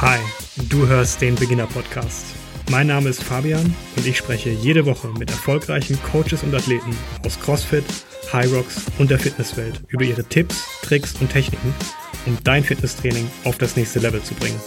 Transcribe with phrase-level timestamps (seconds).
[0.00, 0.20] Hi,
[0.70, 2.24] du hörst den Beginner Podcast.
[2.70, 6.96] Mein Name ist Fabian und ich spreche jede Woche mit erfolgreichen Coaches und Athleten
[7.26, 7.82] aus CrossFit,
[8.32, 11.74] High Rocks und der Fitnesswelt über ihre Tipps, Tricks und Techniken,
[12.26, 14.60] um dein Fitnesstraining auf das nächste Level zu bringen.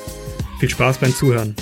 [0.59, 1.55] Viel Spaß beim Zuhören.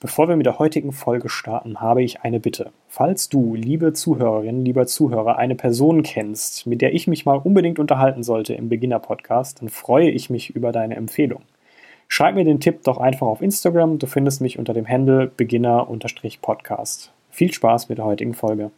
[0.00, 2.74] Bevor wir mit der heutigen Folge starten, habe ich eine Bitte.
[3.00, 7.78] Falls du, liebe Zuhörerin, lieber Zuhörer, eine Person kennst, mit der ich mich mal unbedingt
[7.78, 11.40] unterhalten sollte im Beginner-Podcast, dann freue ich mich über deine Empfehlung.
[12.08, 13.98] Schreib mir den Tipp doch einfach auf Instagram.
[13.98, 17.10] Du findest mich unter dem Handle Beginner-Podcast.
[17.30, 18.70] Viel Spaß mit der heutigen Folge.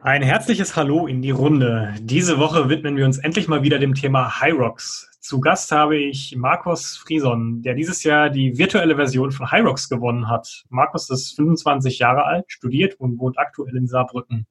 [0.00, 1.92] Ein herzliches Hallo in die Runde.
[2.00, 5.11] Diese Woche widmen wir uns endlich mal wieder dem Thema Rocks.
[5.22, 10.28] Zu Gast habe ich Markus Frieson, der dieses Jahr die virtuelle Version von Hyrox gewonnen
[10.28, 10.64] hat.
[10.68, 14.48] Markus ist 25 Jahre alt, studiert und wohnt aktuell in Saarbrücken.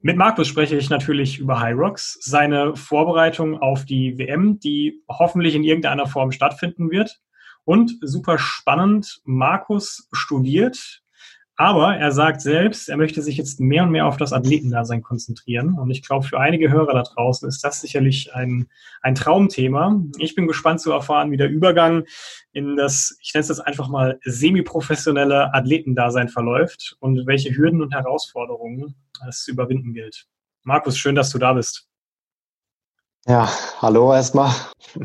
[0.00, 5.64] Mit Markus spreche ich natürlich über Hyrox, seine Vorbereitung auf die WM, die hoffentlich in
[5.64, 7.20] irgendeiner Form stattfinden wird.
[7.64, 11.03] Und super spannend, Markus studiert
[11.56, 15.78] aber er sagt selbst, er möchte sich jetzt mehr und mehr auf das Athletendasein konzentrieren.
[15.78, 18.68] Und ich glaube, für einige Hörer da draußen ist das sicherlich ein,
[19.02, 20.02] ein Traumthema.
[20.18, 22.04] Ich bin gespannt zu erfahren, wie der Übergang
[22.52, 27.94] in das, ich nenne es jetzt einfach mal, semi-professionelle Athletendasein verläuft und welche Hürden und
[27.94, 28.96] Herausforderungen
[29.28, 30.26] es zu überwinden gilt.
[30.64, 31.88] Markus, schön, dass du da bist.
[33.26, 33.48] Ja,
[33.80, 34.52] hallo erstmal.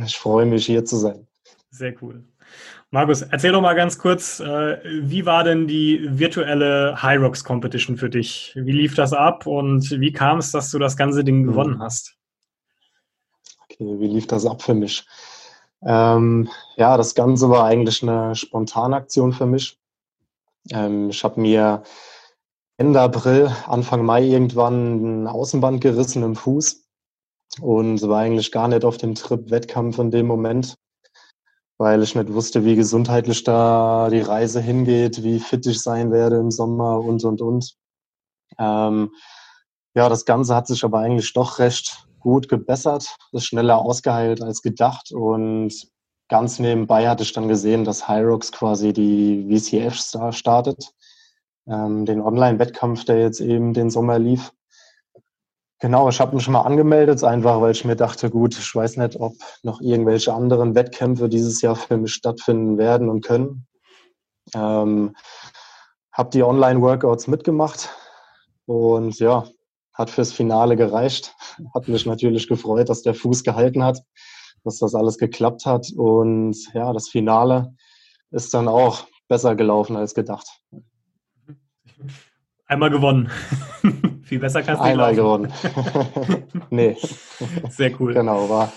[0.06, 1.28] Ich freue mich, hier zu sein.
[1.70, 2.24] Sehr cool.
[2.92, 7.98] Markus, erzähl doch mal ganz kurz, äh, wie war denn die virtuelle High Rocks Competition
[7.98, 8.54] für dich?
[8.56, 11.48] Wie lief das ab und wie kam es, dass du das ganze Ding mhm.
[11.48, 12.16] gewonnen hast?
[13.66, 15.06] Okay, wie lief das ab für mich?
[15.84, 19.78] Ähm, ja, das Ganze war eigentlich eine spontane Aktion für mich.
[20.72, 21.84] Ähm, ich habe mir
[22.78, 26.88] Ende April, Anfang Mai irgendwann ein Außenband gerissen im Fuß
[27.62, 30.76] und war eigentlich gar nicht auf dem Trip Wettkampf in dem Moment
[31.80, 36.36] weil ich nicht wusste, wie gesundheitlich da die Reise hingeht, wie fit ich sein werde
[36.36, 37.74] im Sommer und, und, und.
[38.60, 39.12] Ähm,
[39.96, 44.62] ja, das Ganze hat sich aber eigentlich doch recht gut gebessert, ist schneller ausgeheilt als
[44.62, 45.74] gedacht und
[46.28, 49.96] ganz nebenbei hatte ich dann gesehen, dass Hyrox quasi die VCF
[50.32, 50.92] startet,
[51.66, 54.52] ähm, den Online-Wettkampf, der jetzt eben den Sommer lief.
[55.82, 59.18] Genau, ich habe mich mal angemeldet, einfach weil ich mir dachte, gut, ich weiß nicht,
[59.18, 63.66] ob noch irgendwelche anderen Wettkämpfe dieses Jahr für mich stattfinden werden und können.
[64.54, 65.16] Ähm,
[66.12, 67.90] habe die Online-Workouts mitgemacht
[68.66, 69.46] und ja,
[69.94, 71.34] hat fürs Finale gereicht.
[71.74, 74.04] Hat mich natürlich gefreut, dass der Fuß gehalten hat,
[74.66, 77.74] dass das alles geklappt hat und ja, das Finale
[78.32, 80.62] ist dann auch besser gelaufen als gedacht.
[82.70, 83.30] Einmal gewonnen.
[84.24, 85.52] Viel besser kannst du nicht Einmal gewonnen.
[86.70, 86.96] nee.
[87.70, 88.14] Sehr cool.
[88.14, 88.72] Genau, war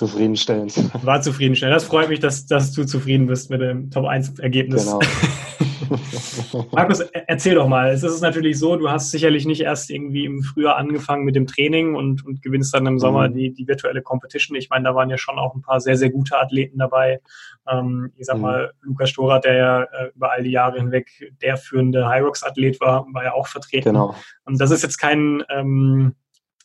[0.00, 0.74] zufriedenstellend.
[1.04, 1.76] War zufriedenstellend.
[1.76, 4.86] Das freut mich, dass, dass du zufrieden bist mit dem Top-1-Ergebnis.
[4.86, 5.00] Genau.
[6.72, 7.90] Markus, erzähl doch mal.
[7.90, 11.46] Es ist natürlich so, du hast sicherlich nicht erst irgendwie im Frühjahr angefangen mit dem
[11.46, 13.34] Training und, und gewinnst dann im Sommer mhm.
[13.34, 14.56] die, die virtuelle Competition.
[14.56, 17.20] Ich meine, da waren ja schon auch ein paar sehr, sehr gute Athleten dabei.
[17.68, 18.42] Ähm, ich sag mhm.
[18.42, 21.10] mal, Lukas Storer, der ja äh, über all die Jahre hinweg
[21.42, 23.90] der führende Hyrox-Athlet war, war ja auch vertreten.
[23.90, 24.14] Genau.
[24.46, 26.14] Und das ist jetzt kein ähm,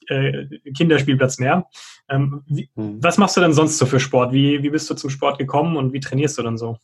[0.08, 1.68] äh, Kinderspielplatz mehr.
[2.10, 3.04] Ähm, wie, mhm.
[3.04, 4.32] Was machst du denn sonst so für Sport?
[4.34, 6.78] Wie, wie bist du zum Sport gekommen und wie trainierst du dann so?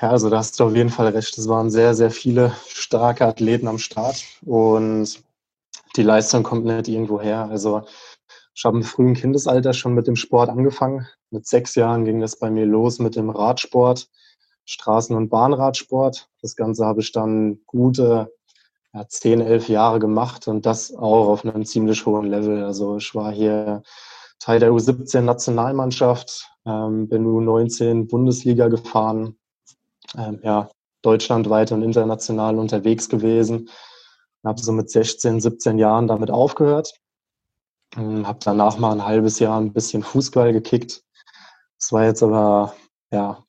[0.00, 1.38] Ja, also da hast du auf jeden Fall recht.
[1.38, 5.22] Es waren sehr, sehr viele starke Athleten am Start und
[5.96, 7.48] die Leistung kommt nicht irgendwo her.
[7.48, 7.86] Also
[8.54, 11.06] ich habe im frühen Kindesalter schon mit dem Sport angefangen.
[11.30, 14.08] Mit sechs Jahren ging das bei mir los mit dem Radsport,
[14.66, 16.28] Straßen- und Bahnradsport.
[16.42, 18.32] Das Ganze habe ich dann gute
[18.94, 22.64] ja, zehn, elf Jahre gemacht und das auch auf einem ziemlich hohen Level.
[22.64, 23.82] Also ich war hier
[24.38, 29.36] Teil der U17-Nationalmannschaft, ähm, bin U19 Bundesliga gefahren,
[30.16, 30.70] ähm, ja,
[31.02, 33.68] deutschlandweit und international unterwegs gewesen.
[34.44, 36.94] Habe so mit 16, 17 Jahren damit aufgehört.
[37.96, 41.02] Ähm, habe danach mal ein halbes Jahr ein bisschen Fußball gekickt.
[41.78, 42.74] Das war jetzt aber
[43.10, 43.42] ja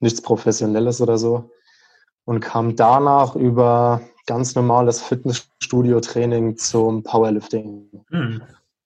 [0.00, 1.50] nichts Professionelles oder so.
[2.24, 7.88] Und kam danach über ganz normales Fitnessstudio-Training zum Powerlifting.
[8.10, 8.42] Mhm.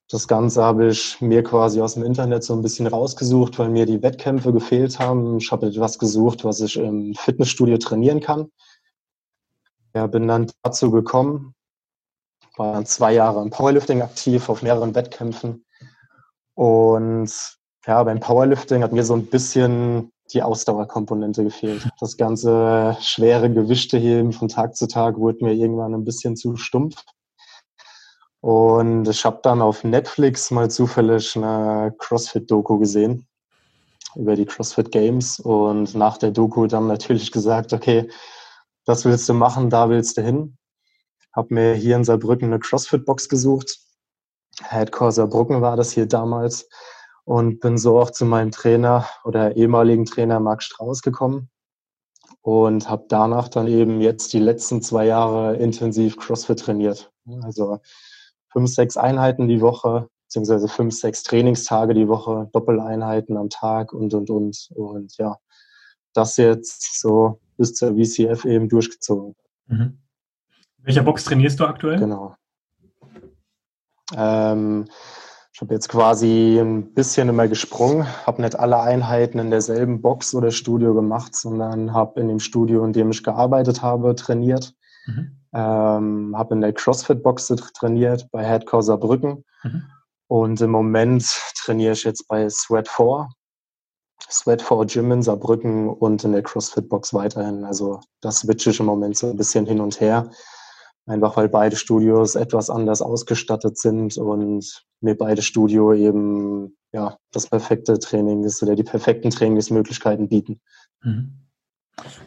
[0.08, 3.84] Das Ganze habe ich mir quasi aus dem Internet so ein bisschen rausgesucht, weil mir
[3.84, 5.38] die Wettkämpfe gefehlt haben.
[5.38, 8.52] Ich habe etwas gesucht, was ich im Fitnessstudio trainieren kann.
[9.94, 11.54] Ja, bin dann dazu gekommen,
[12.56, 15.64] war dann zwei Jahre im Powerlifting aktiv, auf mehreren Wettkämpfen.
[16.54, 17.32] Und
[17.84, 21.88] ja, beim Powerlifting hat mir so ein bisschen die Ausdauerkomponente gefehlt.
[22.00, 26.56] Das ganze schwere Gewichte heben von Tag zu Tag wurde mir irgendwann ein bisschen zu
[26.56, 26.96] stumpf.
[28.40, 33.26] Und ich habe dann auf Netflix mal zufällig eine CrossFit-Doku gesehen
[34.17, 38.11] über die CrossFit Games und nach der Doku dann natürlich gesagt, okay,
[38.84, 40.56] das willst du machen, da willst du hin.
[41.32, 43.79] Hab mir hier in Saarbrücken eine CrossFit-Box gesucht.
[44.61, 46.69] Headcore Saarbrücken war das hier damals
[47.24, 51.48] und bin so auch zu meinem Trainer oder ehemaligen Trainer Marc Strauß gekommen
[52.40, 57.12] und habe danach dann eben jetzt die letzten zwei Jahre intensiv CrossFit trainiert.
[57.42, 57.80] Also
[58.52, 64.12] fünf, sechs Einheiten die Woche, beziehungsweise fünf, sechs Trainingstage die Woche, Doppeleinheiten am Tag und,
[64.14, 64.69] und, und.
[64.74, 65.38] Und ja,
[66.14, 69.36] das jetzt so bis zur VCF eben durchgezogen.
[69.66, 69.98] Mhm.
[70.78, 71.98] Welcher Box trainierst du aktuell?
[71.98, 72.34] Genau.
[74.14, 74.88] Ähm,
[75.62, 80.50] habe jetzt quasi ein bisschen immer gesprungen, habe nicht alle Einheiten in derselben Box oder
[80.50, 84.74] Studio gemacht, sondern habe in dem Studio, in dem ich gearbeitet habe, trainiert.
[85.06, 85.36] Mhm.
[85.54, 89.44] Ähm, habe in der CrossFit-Box trainiert bei Headcore Saarbrücken.
[89.62, 89.82] Mhm.
[90.26, 91.24] Und im Moment
[91.62, 93.28] trainiere ich jetzt bei Sweat 4.
[94.28, 97.64] Sweat 4 Gym in Saarbrücken und in der CrossFit-Box weiterhin.
[97.64, 100.28] Also das switche ich im Moment so ein bisschen hin und her.
[101.06, 107.49] Einfach weil beide Studios etwas anders ausgestattet sind und mir beide Studio eben ja das
[107.49, 110.60] perfekte Training ist oder die perfekten Trainingsmöglichkeiten bieten.
[111.02, 111.43] Mhm.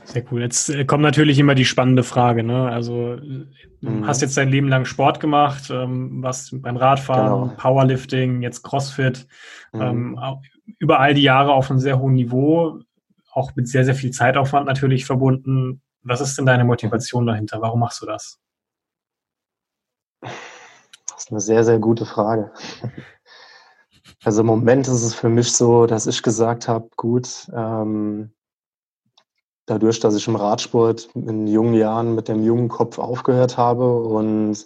[0.04, 0.42] Sehr cool.
[0.42, 2.44] Jetzt äh, kommt natürlich immer die spannende Frage.
[2.44, 2.70] Ne?
[2.70, 3.48] Also du
[3.82, 4.06] mhm.
[4.06, 7.56] hast jetzt dein Leben lang Sport gemacht, ähm, was beim Radfahren, genau.
[7.58, 9.28] Powerlifting, jetzt CrossFit,
[9.74, 9.82] mhm.
[9.82, 10.20] ähm,
[10.80, 12.80] über all die Jahre auf einem sehr hohen Niveau,
[13.32, 15.82] auch mit sehr, sehr viel Zeitaufwand natürlich verbunden.
[16.04, 17.62] Was ist denn deine Motivation dahinter?
[17.62, 18.40] Warum machst du das?
[21.08, 22.52] Das ist eine sehr, sehr gute Frage.
[24.24, 28.32] Also im Moment ist es für mich so, dass ich gesagt habe, gut, ähm,
[29.66, 34.66] dadurch, dass ich im Radsport in jungen Jahren mit dem jungen Kopf aufgehört habe und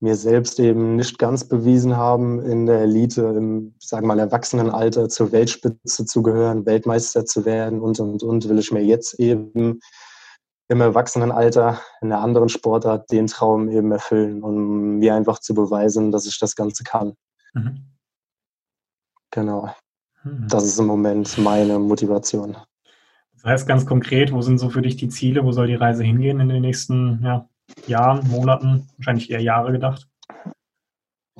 [0.00, 5.08] mir selbst eben nicht ganz bewiesen haben, in der Elite, im, sagen wir mal, Erwachsenenalter
[5.08, 9.80] zur Weltspitze zu gehören, Weltmeister zu werden und, und, und, will ich mir jetzt eben
[10.68, 16.12] im Erwachsenenalter in einer anderen Sportart den Traum eben erfüllen, um mir einfach zu beweisen,
[16.12, 17.14] dass ich das Ganze kann.
[17.52, 17.86] Mhm.
[19.30, 19.74] Genau.
[20.24, 20.48] Mhm.
[20.48, 22.56] Das ist im Moment meine Motivation.
[23.34, 25.44] Das heißt ganz konkret, wo sind so für dich die Ziele?
[25.44, 27.48] Wo soll die Reise hingehen in den nächsten ja,
[27.86, 28.88] Jahren, Monaten?
[28.98, 30.08] Wahrscheinlich eher Jahre gedacht.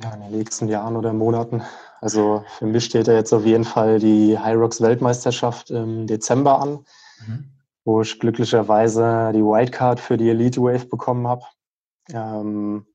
[0.01, 1.61] Ja, in den nächsten Jahren oder Monaten.
[2.01, 6.85] Also für mich steht ja jetzt auf jeden Fall die Hyrox Weltmeisterschaft im Dezember an,
[7.25, 7.45] mhm.
[7.85, 11.43] Wo ich glücklicherweise die Wildcard für die Elite Wave bekommen habe.
[12.09, 12.85] Ähm,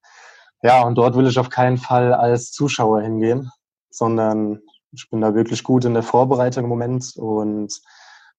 [0.63, 3.51] ja, und dort will ich auf keinen Fall als Zuschauer hingehen,
[3.91, 4.61] sondern
[4.93, 7.73] ich bin da wirklich gut in der Vorbereitung im Moment und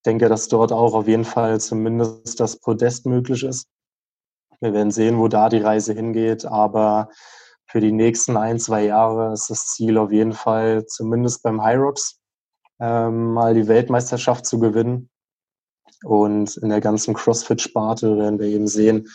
[0.06, 3.68] denke, dass dort auch auf jeden Fall zumindest das Podest möglich ist.
[4.60, 7.10] Wir werden sehen, wo da die Reise hingeht, aber
[7.66, 12.20] für die nächsten ein, zwei Jahre ist das Ziel auf jeden Fall, zumindest beim Hyrox,
[12.80, 15.10] ähm, mal die Weltmeisterschaft zu gewinnen.
[16.04, 19.08] Und in der ganzen CrossFit-Sparte werden wir eben sehen,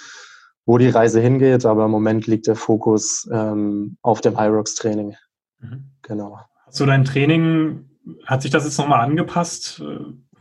[0.66, 1.64] wo die Reise hingeht.
[1.64, 5.16] Aber im Moment liegt der Fokus ähm, auf dem Hyrox-Training.
[5.60, 5.90] Mhm.
[6.02, 6.38] Genau.
[6.76, 7.88] Du dein Training,
[8.26, 9.82] hat sich das jetzt nochmal angepasst?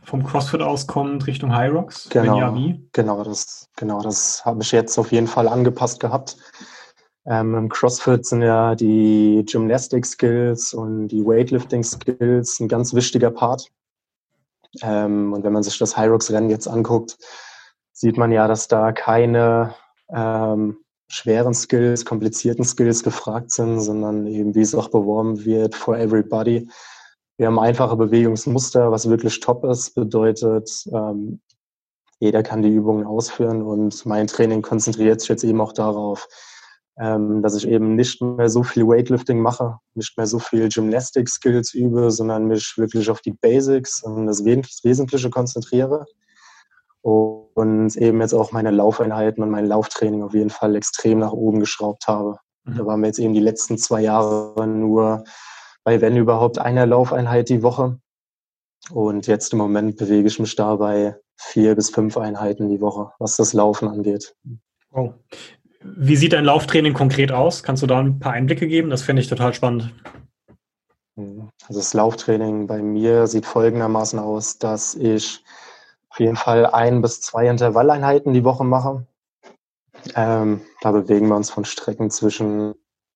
[0.04, 2.08] vom CrossFit auskommt Richtung High Rocks?
[2.10, 2.86] Genau, ja, wie?
[2.92, 6.36] genau, das, genau, das habe ich jetzt auf jeden Fall angepasst gehabt.
[7.26, 13.30] Ähm, Im CrossFit sind ja die Gymnastic Skills und die Weightlifting Skills ein ganz wichtiger
[13.30, 13.70] Part.
[14.82, 17.16] Ähm, und wenn man sich das High Rocks Rennen jetzt anguckt,
[17.92, 19.74] sieht man ja, dass da keine
[20.08, 20.78] ähm,
[21.08, 26.68] schweren Skills, komplizierten Skills gefragt sind, sondern eben, wie es auch beworben wird, for everybody.
[27.36, 31.40] Wir haben einfache Bewegungsmuster, was wirklich top ist, bedeutet, ähm,
[32.20, 36.28] jeder kann die Übungen ausführen und mein Training konzentriert sich jetzt eben auch darauf,
[36.98, 41.28] ähm, dass ich eben nicht mehr so viel Weightlifting mache, nicht mehr so viel Gymnastic
[41.28, 46.06] Skills übe, sondern mich wirklich auf die Basics und das Wesentliche konzentriere
[47.02, 51.60] und eben jetzt auch meine Laufeinheiten und mein Lauftraining auf jeden Fall extrem nach oben
[51.60, 52.38] geschraubt habe.
[52.64, 52.76] Mhm.
[52.76, 55.24] Da waren wir jetzt eben die letzten zwei Jahre nur
[55.84, 57.98] bei wenn überhaupt einer Laufeinheit die Woche.
[58.90, 63.12] Und jetzt im Moment bewege ich mich da bei vier bis fünf Einheiten die Woche,
[63.18, 64.34] was das Laufen angeht.
[64.92, 65.12] Oh.
[65.84, 67.62] Wie sieht dein Lauftraining konkret aus?
[67.62, 68.88] Kannst du da ein paar Einblicke geben?
[68.88, 69.92] Das fände ich total spannend.
[71.16, 75.44] Also das Lauftraining bei mir sieht folgendermaßen aus, dass ich
[76.08, 79.06] auf jeden Fall ein bis zwei Intervalleinheiten die Woche mache.
[80.14, 82.74] Ähm, da bewegen wir uns von Strecken zwischen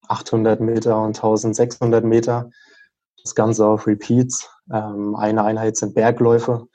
[0.09, 2.51] 800 Meter und 1600 Meter.
[3.23, 4.49] Das Ganze auf Repeats.
[4.73, 6.69] Ähm, eine Einheit sind Bergläufe,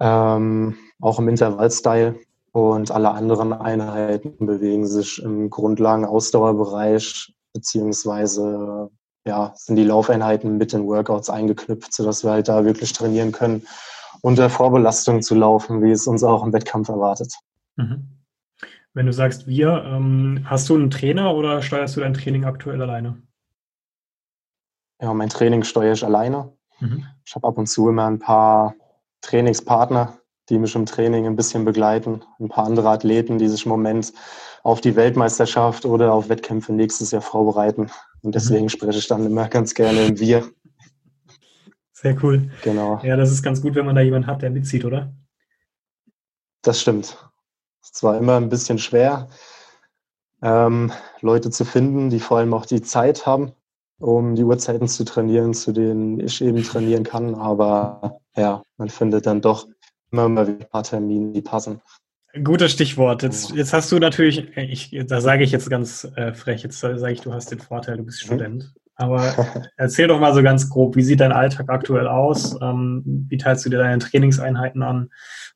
[0.00, 2.18] ähm, auch im Intervallstyle.
[2.54, 8.90] Und alle anderen Einheiten bewegen sich im Grundlagen-Ausdauerbereich beziehungsweise
[9.26, 13.66] ja, sind die Laufeinheiten mit den Workouts eingeknüpft, sodass wir halt da wirklich trainieren können,
[14.22, 17.34] unter Vorbelastung zu laufen, wie es uns auch im Wettkampf erwartet.
[17.74, 18.20] Mhm.
[18.92, 22.80] Wenn du sagst wir, ähm, hast du einen Trainer oder steuerst du dein Training aktuell
[22.80, 23.20] alleine?
[25.02, 26.52] Ja, mein Training steuere ich alleine.
[26.78, 27.04] Mhm.
[27.24, 28.76] Ich habe ab und zu immer ein paar
[29.22, 32.22] Trainingspartner, die mich im Training ein bisschen begleiten.
[32.38, 34.12] Ein paar andere Athleten, die sich im Moment
[34.62, 37.90] auf die Weltmeisterschaft oder auf Wettkämpfe nächstes Jahr vorbereiten.
[38.22, 38.32] Und mhm.
[38.32, 38.70] deswegen mhm.
[38.70, 40.44] spreche ich dann immer ganz gerne im Wir.
[41.92, 42.50] Sehr cool.
[42.62, 43.00] Genau.
[43.02, 45.14] Ja, das ist ganz gut, wenn man da jemanden hat, der mitzieht, oder?
[46.62, 47.16] Das stimmt.
[47.82, 49.28] Es war immer ein bisschen schwer,
[50.42, 53.52] ähm, Leute zu finden, die vor allem auch die Zeit haben,
[53.98, 57.34] um die Uhrzeiten zu trainieren, zu denen ich eben trainieren kann.
[57.34, 59.66] Aber ja, man findet dann doch
[60.14, 61.80] immer mal wieder ein paar Termine, die passen.
[62.42, 63.22] Gutes Stichwort.
[63.22, 67.12] Jetzt, jetzt hast du natürlich, ich, da sage ich jetzt ganz äh, frech, jetzt sage
[67.12, 68.26] ich, du hast den Vorteil, du bist mhm.
[68.26, 68.74] Student.
[68.96, 69.22] Aber
[69.76, 72.56] erzähl doch mal so ganz grob, wie sieht dein Alltag aktuell aus?
[72.60, 75.10] Ähm, wie teilst du dir deine Trainingseinheiten an?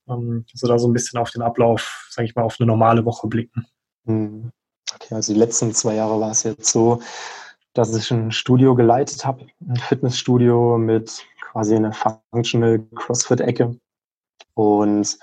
[0.08, 3.04] Ähm, so da so ein bisschen auf den Ablauf, sage ich mal, auf eine normale
[3.04, 3.66] Woche blicken.
[4.04, 4.50] Mhm.
[4.94, 7.00] Okay, also die letzten zwei Jahre war es jetzt so,
[7.74, 13.76] dass ich ein Studio geleitet habe, ein Fitnessstudio mit quasi einer Functional CrossFit-Ecke.
[14.54, 15.18] Und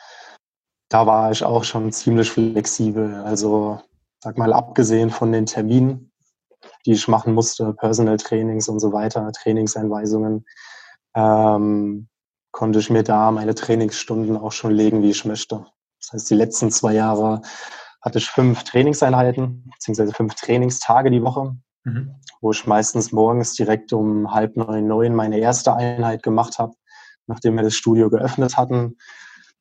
[0.89, 3.15] da war ich auch schon ziemlich flexibel.
[3.15, 3.81] Also,
[4.23, 6.11] sag mal, abgesehen von den Terminen,
[6.85, 10.45] die ich machen musste, Personal Trainings und so weiter, Trainingseinweisungen,
[11.15, 12.07] ähm,
[12.51, 15.65] konnte ich mir da meine Trainingsstunden auch schon legen, wie ich möchte.
[15.99, 17.41] Das heißt, die letzten zwei Jahre
[18.01, 22.15] hatte ich fünf Trainingseinheiten, beziehungsweise fünf Trainingstage die Woche, mhm.
[22.39, 26.75] wo ich meistens morgens direkt um halb neun, neun meine erste Einheit gemacht habe,
[27.27, 28.97] nachdem wir das Studio geöffnet hatten,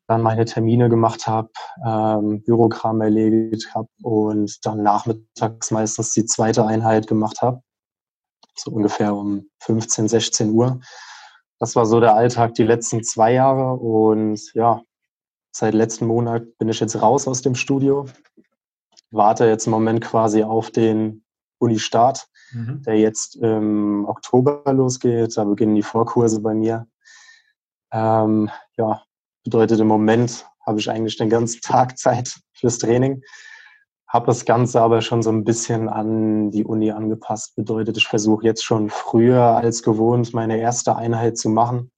[0.06, 1.50] dann meine Termine gemacht habe,
[1.86, 7.62] ähm, Bürokram erledigt habe und dann nachmittags meistens die zweite Einheit gemacht habe,
[8.54, 10.80] so ungefähr um 15, 16 Uhr.
[11.58, 14.82] Das war so der Alltag die letzten zwei Jahre und ja,
[15.52, 18.06] seit letzten Monat bin ich jetzt raus aus dem Studio,
[19.10, 21.24] warte jetzt im Moment quasi auf den
[21.58, 22.82] Uni-Start, mhm.
[22.82, 25.36] der jetzt im Oktober losgeht.
[25.36, 26.86] Da beginnen die Vorkurse bei mir.
[27.94, 29.02] Ähm, ja,
[29.44, 33.22] bedeutet im Moment habe ich eigentlich den ganzen Tag Zeit fürs Training.
[34.08, 37.56] Habe das Ganze aber schon so ein bisschen an die Uni angepasst.
[37.56, 41.90] Bedeutet, ich versuche jetzt schon früher als gewohnt meine erste Einheit zu machen.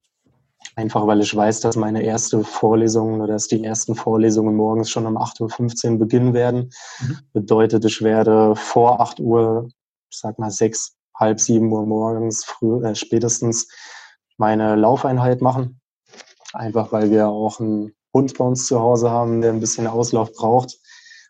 [0.75, 5.07] Einfach weil ich weiß, dass meine erste Vorlesung oder dass die ersten Vorlesungen morgens schon
[5.07, 6.71] um 8.15 Uhr beginnen werden.
[7.01, 7.19] Mhm.
[7.33, 9.69] Bedeutet, ich werde vor 8 Uhr,
[10.11, 13.69] ich sag mal 6, halb 7 Uhr morgens früh, äh, spätestens
[14.39, 15.81] meine Laufeinheit machen.
[16.57, 20.33] Einfach weil wir auch einen Hund bei uns zu Hause haben, der ein bisschen Auslauf
[20.33, 20.79] braucht.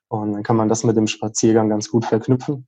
[0.09, 2.67] Und dann kann man das mit dem Spaziergang ganz gut verknüpfen.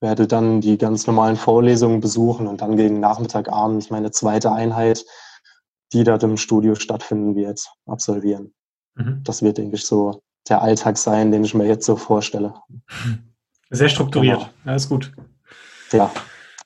[0.00, 5.04] Werde dann die ganz normalen Vorlesungen besuchen und dann gegen Nachmittagabend meine zweite Einheit
[5.94, 8.52] die dort im Studio stattfinden wird, absolvieren.
[8.96, 9.22] Mhm.
[9.24, 12.54] Das wird, denke ich, so der Alltag sein, den ich mir jetzt so vorstelle.
[13.70, 14.76] Sehr strukturiert, genau.
[14.76, 15.12] ist gut.
[15.92, 16.10] Ja,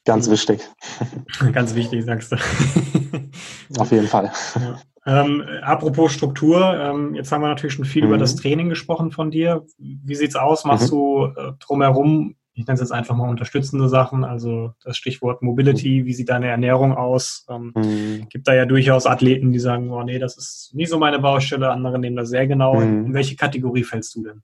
[0.09, 0.61] ganz wichtig.
[1.53, 2.37] Ganz wichtig, sagst du.
[3.79, 4.33] Auf jeden Fall.
[4.57, 5.23] Ja.
[5.23, 8.09] Ähm, apropos Struktur, ähm, jetzt haben wir natürlich schon viel mhm.
[8.09, 9.65] über das Training gesprochen von dir.
[9.79, 10.65] Wie sieht's aus?
[10.65, 10.97] Machst mhm.
[10.97, 16.05] du äh, drumherum ich nenne es jetzt einfach mal unterstützende Sachen, also das Stichwort Mobility,
[16.07, 17.47] wie sieht deine Ernährung aus?
[17.49, 18.29] Ähm, mhm.
[18.31, 21.71] Gibt da ja durchaus Athleten, die sagen, oh nee, das ist nie so meine Baustelle,
[21.71, 22.81] andere nehmen das sehr genau.
[22.81, 23.07] Mhm.
[23.07, 24.43] In welche Kategorie fällst du denn?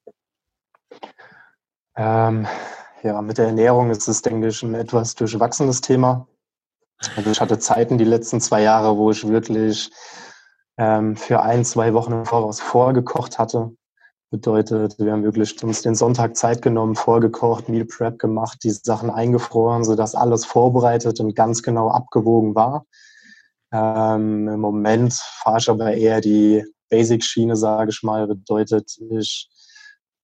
[1.97, 2.47] Ähm,
[3.05, 6.27] ja, mit der Ernährung ist es, denke ich, ein etwas durchwachsenes Thema.
[7.17, 9.91] Also ich hatte Zeiten die letzten zwei Jahre, wo ich wirklich
[10.79, 13.77] ähm, für ein, zwei Wochen im Voraus vorgekocht hatte.
[14.31, 19.11] Bedeutet, wir haben wirklich uns den Sonntag Zeit genommen, vorgekocht, Meal Prep gemacht, die Sachen
[19.11, 22.87] eingefroren, sodass alles vorbereitet und ganz genau abgewogen war.
[23.71, 28.27] Ähm, Im Moment fahre ich aber eher die Basic-Schiene, sage ich mal.
[28.27, 29.51] Bedeutet, ich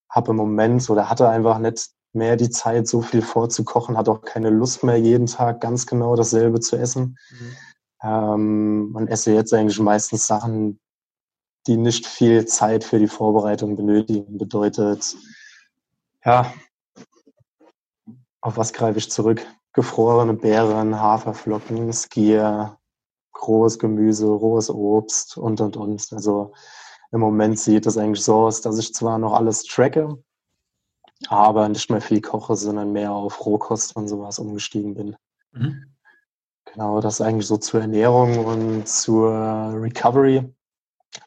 [0.09, 4.23] habe im Moment oder hatte einfach nicht mehr die Zeit, so viel vorzukochen, hatte auch
[4.23, 7.19] keine Lust mehr, jeden Tag ganz genau dasselbe zu essen.
[7.31, 7.57] Mhm.
[8.03, 10.81] Ähm, und esse jetzt eigentlich meistens Sachen,
[11.67, 14.39] die nicht viel Zeit für die Vorbereitung benötigen.
[14.39, 15.17] Bedeutet,
[16.25, 16.53] ja,
[18.41, 19.47] auf was greife ich zurück?
[19.73, 22.79] Gefrorene Beeren, Haferflocken, Skier,
[23.41, 26.13] rohes Gemüse, rohes Obst und, und, und.
[26.13, 26.53] Also
[27.13, 30.23] im Moment sieht es eigentlich so aus, dass ich zwar noch alles tracke,
[31.29, 35.17] aber nicht mehr viel koche, sondern mehr auf Rohkost und sowas umgestiegen bin.
[35.53, 35.85] Mhm.
[36.73, 39.33] Genau, das eigentlich so zur Ernährung und zur
[39.75, 40.45] Recovery.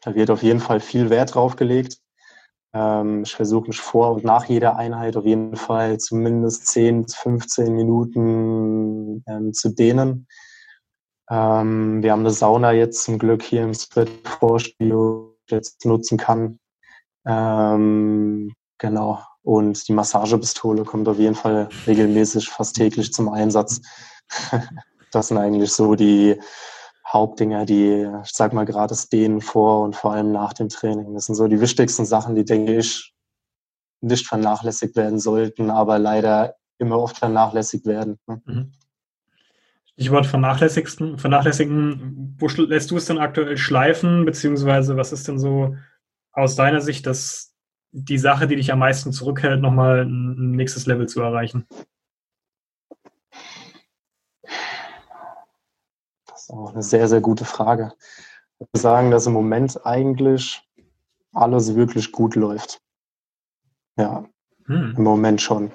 [0.02, 1.98] Da wird auf jeden Fall viel Wert drauf gelegt.
[2.72, 7.74] Ähm, ich versuche mich vor und nach jeder Einheit auf jeden Fall zumindest 10 15
[7.74, 10.26] Minuten ähm, zu dehnen.
[11.30, 16.58] Ähm, wir haben eine Sauna jetzt zum Glück hier im Split Vorspiel, jetzt nutzen kann.
[18.78, 19.22] Genau.
[19.44, 23.80] Und die Massagepistole kommt auf jeden Fall regelmäßig, fast täglich zum Einsatz.
[25.12, 26.40] das sind eigentlich so die
[27.06, 31.14] Hauptdinger, die, ich sag mal, gerade Dehnen vor und vor allem nach dem Training.
[31.14, 33.14] Das sind so die wichtigsten Sachen, die, denke ich,
[34.00, 38.18] nicht vernachlässigt werden sollten, aber leider immer oft vernachlässigt werden.
[38.26, 38.42] Ne?
[38.46, 38.72] Mhm.
[39.92, 42.36] Stichwort vernachlässigsten, vernachlässigen.
[42.38, 45.76] Wo lässt du es denn aktuell schleifen, beziehungsweise was ist denn so
[46.32, 47.53] aus deiner Sicht das,
[47.96, 51.66] die Sache, die dich am meisten zurückhält, nochmal ein nächstes Level zu erreichen?
[56.26, 57.92] Das ist auch eine sehr, sehr gute Frage.
[58.58, 60.62] Ich würde sagen, dass im Moment eigentlich
[61.32, 62.80] alles wirklich gut läuft.
[63.96, 64.24] Ja,
[64.66, 64.94] hm.
[64.96, 65.70] im Moment schon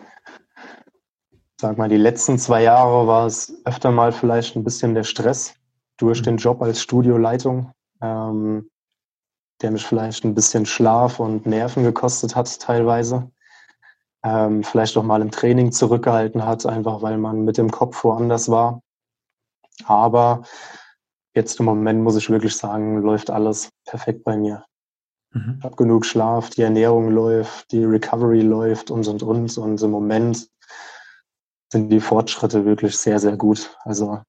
[1.59, 5.55] sag mal, die letzten zwei Jahre war es öfter mal vielleicht ein bisschen der Stress
[5.97, 8.69] durch den Job als Studioleitung, ähm,
[9.61, 13.29] der mich vielleicht ein bisschen Schlaf und Nerven gekostet hat teilweise.
[14.23, 18.49] Ähm, vielleicht auch mal im Training zurückgehalten hat, einfach weil man mit dem Kopf woanders
[18.49, 18.81] war.
[19.85, 20.43] Aber
[21.33, 24.65] jetzt im Moment muss ich wirklich sagen, läuft alles perfekt bei mir.
[25.31, 25.55] Mhm.
[25.59, 29.57] Ich habe genug Schlaf, die Ernährung läuft, die Recovery läuft und und und.
[29.57, 30.49] Und im Moment
[31.71, 33.77] sind die Fortschritte wirklich sehr, sehr gut.
[33.83, 34.21] Also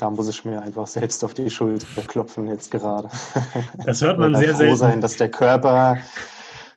[0.00, 3.08] da muss ich mir einfach selbst auf die Schulter klopfen jetzt gerade.
[3.84, 5.98] Das hört man sehr, sehr froh sein, dass der Körper,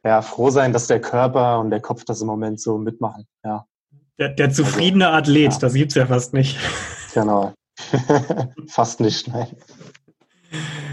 [0.04, 3.26] ja, froh sein, dass der Körper und der Kopf das im Moment so mitmachen.
[3.44, 3.66] Ja.
[4.20, 5.60] Der, der zufriedene also, Athlet, ja.
[5.60, 6.58] das gibt's ja fast nicht.
[7.14, 7.54] Genau.
[8.68, 9.48] fast nicht, nein.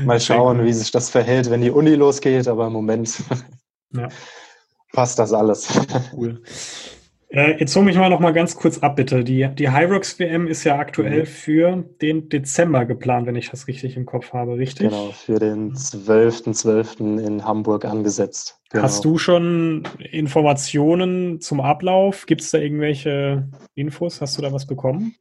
[0.04, 3.22] Mal schauen, wie sich das verhält, wenn die Uni losgeht, aber im Moment
[3.92, 4.08] ja.
[4.92, 5.68] passt das alles.
[6.14, 6.42] Cool.
[7.32, 9.22] Äh, jetzt hol mich mal noch mal ganz kurz ab, bitte.
[9.22, 11.26] Die, die Hyrox WM ist ja aktuell mhm.
[11.26, 14.88] für den Dezember geplant, wenn ich das richtig im Kopf habe, richtig?
[14.88, 16.98] Genau, für den 12.12.
[16.98, 17.24] .12.
[17.24, 18.58] in Hamburg angesetzt.
[18.70, 18.82] Genau.
[18.82, 22.26] Hast du schon Informationen zum Ablauf?
[22.26, 24.20] Gibt es da irgendwelche Infos?
[24.20, 25.14] Hast du da was bekommen?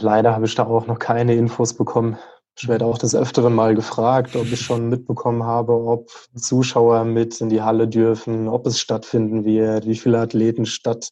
[0.00, 2.16] Leider habe ich da auch noch keine Infos bekommen.
[2.58, 7.40] Ich werde auch des Öfteren mal gefragt, ob ich schon mitbekommen habe, ob Zuschauer mit
[7.40, 11.08] in die Halle dürfen, ob es stattfinden wird, wie viele Athleten statt,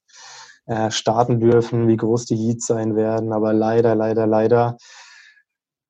[0.66, 3.32] äh, starten dürfen, wie groß die Heats sein werden.
[3.32, 4.76] Aber leider, leider, leider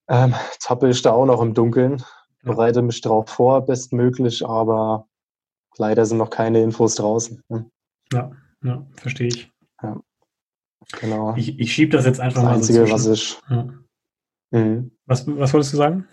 [0.09, 2.03] ähm, tappe ich da auch noch im Dunkeln.
[2.43, 5.07] Bereite mich darauf vor, bestmöglich, aber
[5.77, 7.43] leider sind noch keine Infos draußen.
[7.49, 7.71] Ne?
[8.13, 8.31] Ja,
[8.63, 9.53] ja, verstehe ich.
[9.83, 10.01] Ja.
[11.01, 11.35] Genau.
[11.37, 13.39] Ich, ich schiebe das jetzt einfach das mal Einzige, so was ich.
[13.49, 13.69] Ja.
[14.51, 14.91] Mhm.
[15.07, 16.09] Was, was wolltest du sagen?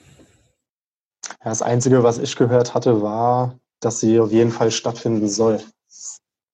[1.43, 5.59] Ja, das Einzige, was ich gehört hatte, war, dass sie auf jeden Fall stattfinden soll.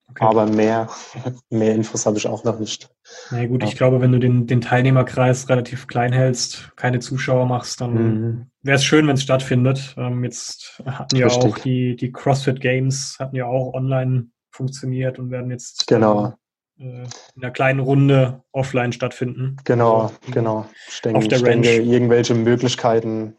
[0.10, 0.26] Okay.
[0.26, 0.90] Aber mehr,
[1.50, 2.90] mehr Infos habe ich auch noch nicht.
[3.32, 3.68] Na gut, ja.
[3.68, 8.48] ich glaube, wenn du den, den Teilnehmerkreis relativ klein hältst, keine Zuschauer machst, dann mhm.
[8.62, 9.96] wäre es schön, wenn es stattfindet.
[9.98, 11.54] Ähm, jetzt hatten ja Richtig.
[11.54, 16.36] auch die, die CrossFit Games, hatten ja auch online funktioniert und werden jetzt genau.
[16.80, 17.04] Äh,
[17.36, 19.58] in einer kleinen Runde offline stattfinden.
[19.64, 20.66] Genau, genau.
[20.88, 23.36] Ich denke, auf der ich denke, irgendwelche Möglichkeiten,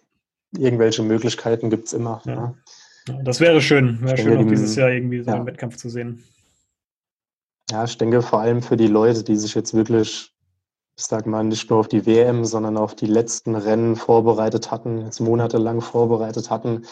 [0.57, 2.23] irgendwelche Möglichkeiten gibt es immer.
[2.25, 2.35] Ja.
[2.35, 2.55] Ja.
[3.09, 6.25] Ja, das wäre schön, wäre schön, auch dieses Jahr irgendwie so einen Wettkampf zu sehen.
[7.70, 10.33] Ja, ich denke vor allem für die Leute, die sich jetzt wirklich,
[10.97, 15.05] ich sag mal, nicht nur auf die WM, sondern auf die letzten Rennen vorbereitet hatten,
[15.05, 16.87] jetzt monatelang vorbereitet hatten.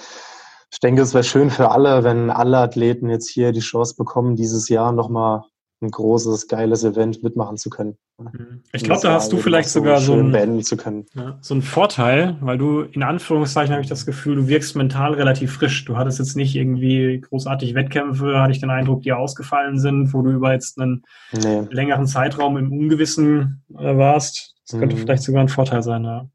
[0.71, 4.37] Ich denke, es wäre schön für alle, wenn alle Athleten jetzt hier die Chance bekommen,
[4.37, 5.45] dieses Jahr nochmal
[5.83, 7.97] ein großes, geiles Event mitmachen zu können.
[8.18, 8.62] Mhm.
[8.73, 12.59] Ich glaube, da hast du vielleicht so sogar so einen, ja, so einen Vorteil, weil
[12.59, 15.85] du in Anführungszeichen habe ich das Gefühl, du wirkst mental relativ frisch.
[15.85, 20.23] Du hattest jetzt nicht irgendwie großartig Wettkämpfe, hatte ich den Eindruck, die ausgefallen sind, wo
[20.23, 21.62] du über jetzt einen nee.
[21.71, 24.55] längeren Zeitraum im Ungewissen äh, warst.
[24.66, 25.01] Das könnte mhm.
[25.01, 26.29] vielleicht sogar ein Vorteil sein, ja.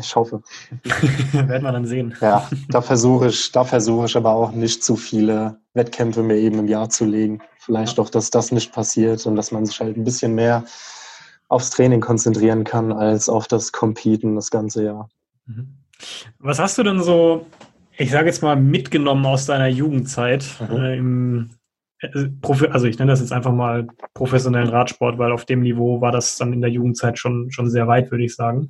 [0.00, 0.42] Ich hoffe.
[1.32, 2.14] Werden wir dann sehen.
[2.20, 6.58] Ja, da versuche ich, da versuche ich aber auch nicht zu viele Wettkämpfe mir eben
[6.58, 7.40] im Jahr zu legen.
[7.58, 8.02] Vielleicht ja.
[8.02, 10.64] doch, dass das nicht passiert und dass man sich halt ein bisschen mehr
[11.48, 15.08] aufs Training konzentrieren kann als auf das Competen das ganze Jahr.
[15.46, 15.76] Mhm.
[16.38, 17.46] Was hast du denn so,
[17.96, 20.76] ich sage jetzt mal, mitgenommen aus deiner Jugendzeit mhm.
[20.76, 21.50] äh, im
[22.02, 22.30] äh,
[22.70, 26.36] also ich nenne das jetzt einfach mal professionellen Radsport, weil auf dem Niveau war das
[26.36, 28.68] dann in der Jugendzeit schon, schon sehr weit, würde ich sagen.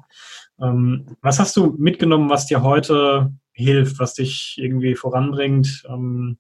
[0.61, 6.39] Ähm, was hast du mitgenommen, was dir heute hilft, was dich irgendwie voranbringt, ähm,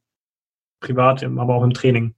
[0.81, 2.14] privat, aber auch im Training?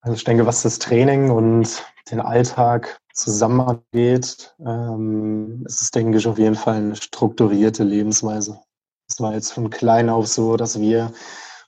[0.00, 6.18] Also ich denke, was das Training und den Alltag zusammen angeht, ähm, ist es, denke
[6.18, 8.58] ich, auf jeden Fall eine strukturierte Lebensweise.
[9.06, 11.12] Das war jetzt von klein auf so, dass wir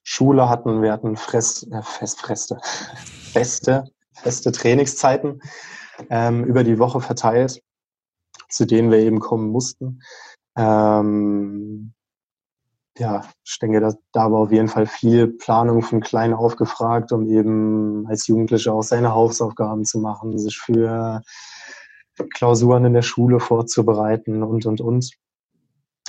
[0.02, 2.58] Schule hatten, wir hatten Fress, äh, Fest, Freste,
[3.32, 5.40] feste, feste Trainingszeiten
[6.10, 7.62] ähm, über die Woche verteilt,
[8.48, 10.00] zu denen wir eben kommen mussten.
[10.56, 11.94] Ähm,
[12.96, 17.10] ja, ich denke, dass, da war auf jeden Fall viel Planung von klein auf gefragt,
[17.10, 21.22] um eben als Jugendlicher auch seine Hausaufgaben zu machen, sich für
[22.34, 25.10] Klausuren in der Schule vorzubereiten und, und, und.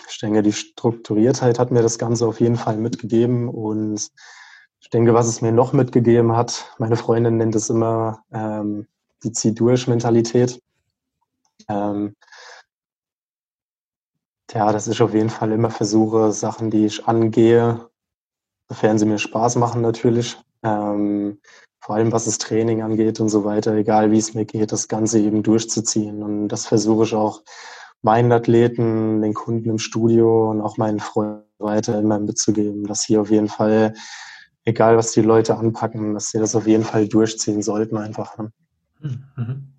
[0.08, 4.12] Ich denke, die Strukturiertheit hat mir das Ganze auf jeden Fall mitgegeben und
[4.80, 8.86] ich denke, was es mir noch mitgegeben hat, meine Freundin nennt es immer ähm,
[9.26, 10.62] die Zieh-durch-Mentalität.
[11.68, 12.16] Ähm,
[14.54, 17.90] ja, dass ich auf jeden Fall immer versuche, Sachen, die ich angehe,
[18.70, 21.40] sofern sie mir Spaß machen natürlich, ähm,
[21.80, 24.88] vor allem was das Training angeht und so weiter, egal wie es mir geht, das
[24.88, 26.24] Ganze eben durchzuziehen.
[26.24, 27.44] Und das versuche ich auch
[28.02, 33.22] meinen Athleten, den Kunden im Studio und auch meinen Freunden weiter immer mitzugeben, dass hier
[33.22, 33.94] auf jeden Fall,
[34.66, 38.38] egal was die Leute anpacken, dass sie das auf jeden Fall durchziehen sollten einfach.
[38.38, 38.52] Ne?
[39.00, 39.74] Mhm.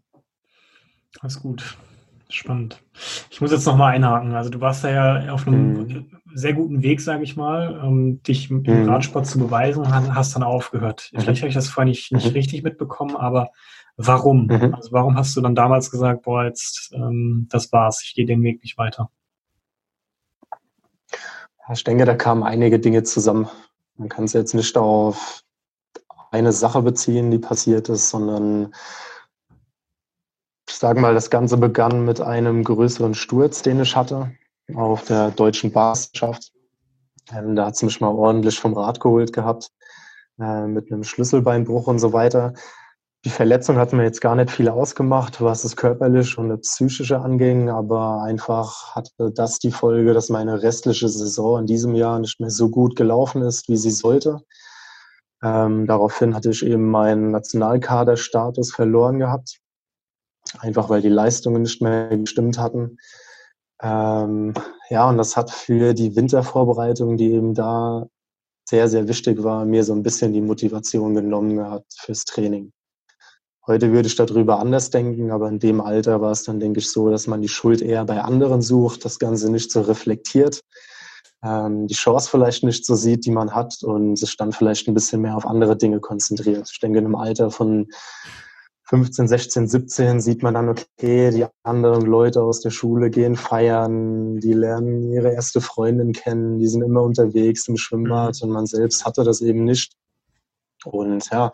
[1.21, 1.77] Alles gut.
[2.29, 2.83] Spannend.
[3.31, 4.35] Ich muss jetzt nochmal einhaken.
[4.35, 6.07] Also du warst da ja auf einem mhm.
[6.35, 8.89] sehr guten Weg, sage ich mal, um dich im mhm.
[8.89, 11.11] Radsport zu beweisen und hast dann aufgehört.
[11.13, 11.21] Mhm.
[11.21, 12.33] Vielleicht habe ich das vorher nicht, nicht mhm.
[12.33, 13.51] richtig mitbekommen, aber
[13.97, 14.47] warum?
[14.47, 14.75] Mhm.
[14.75, 18.43] Also warum hast du dann damals gesagt, boah, jetzt ähm, das war's, ich gehe den
[18.43, 19.09] Weg nicht weiter?
[21.73, 23.49] Ich denke, da kamen einige Dinge zusammen.
[23.97, 25.43] Man kann es jetzt nicht auf
[26.37, 28.75] eine Sache beziehen, die passiert ist, sondern
[30.69, 34.33] ich sage mal, das Ganze begann mit einem größeren Sturz, den ich hatte
[34.75, 36.53] auf der deutschen Barschaft.
[37.33, 39.71] Ähm, da hat es mich mal ordentlich vom Rad geholt gehabt,
[40.39, 42.53] äh, mit einem Schlüsselbeinbruch und so weiter.
[43.25, 47.21] Die Verletzung hat mir jetzt gar nicht viel ausgemacht, was es körperlich und das psychische
[47.21, 52.39] anging, aber einfach hatte das die Folge, dass meine restliche Saison in diesem Jahr nicht
[52.39, 54.43] mehr so gut gelaufen ist, wie sie sollte.
[55.43, 59.61] Ähm, daraufhin hatte ich eben meinen Nationalkaderstatus verloren gehabt
[60.61, 62.99] einfach weil die Leistungen nicht mehr gestimmt hatten.
[63.83, 64.55] Ähm,
[64.89, 68.07] ja, und das hat für die Wintervorbereitung, die eben da
[68.69, 72.73] sehr, sehr wichtig war, mir so ein bisschen die Motivation genommen gehabt fürs Training.
[73.67, 76.91] Heute würde ich darüber anders denken, aber in dem Alter war es dann, denke ich,
[76.91, 80.63] so, dass man die Schuld eher bei anderen sucht, das Ganze nicht so reflektiert,
[81.87, 85.21] die Chance vielleicht nicht so sieht, die man hat und sich dann vielleicht ein bisschen
[85.21, 86.69] mehr auf andere Dinge konzentriert.
[86.73, 87.89] Ich denke, in einem Alter von
[88.89, 94.39] 15, 16, 17 sieht man dann, okay, die anderen Leute aus der Schule gehen feiern,
[94.39, 98.49] die lernen ihre erste Freundin kennen, die sind immer unterwegs im Schwimmbad mhm.
[98.49, 99.95] und man selbst hatte das eben nicht.
[100.85, 101.51] Und ja,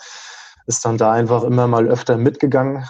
[0.66, 2.84] ist dann da einfach immer mal öfter mitgegangen,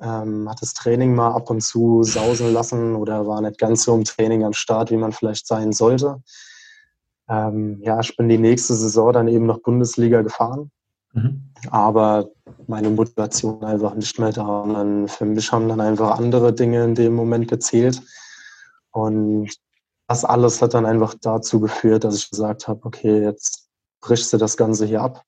[0.00, 3.94] ähm, hat das Training mal ab und zu sausen lassen oder war nicht ganz so
[3.94, 6.22] im Training am Start, wie man vielleicht sein sollte.
[7.28, 10.70] Ähm, ja, ich bin die nächste Saison dann eben noch Bundesliga gefahren
[11.12, 11.50] Mhm.
[11.70, 12.30] Aber
[12.66, 14.60] meine Motivation einfach nicht mehr da.
[14.60, 18.00] Und dann für mich haben dann einfach andere Dinge in dem Moment gezählt.
[18.92, 19.50] Und
[20.08, 23.68] das alles hat dann einfach dazu geführt, dass ich gesagt habe, okay, jetzt
[24.00, 25.24] brichst du das Ganze hier ab.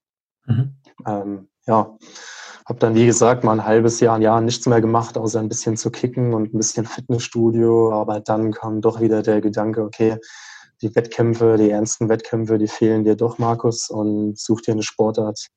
[0.47, 0.77] Mhm.
[1.07, 1.97] Ähm, ja,
[2.73, 5.51] habe dann, wie gesagt, mal ein halbes Jahr, ein Jahr nichts mehr gemacht, außer ein
[5.51, 7.93] bisschen zu kicken und ein bisschen Fitnessstudio.
[7.93, 10.17] Aber dann kam doch wieder der Gedanke, okay,
[10.81, 15.49] die Wettkämpfe, die ernsten Wettkämpfe, die fehlen dir doch, Markus, und such dir eine Sportart,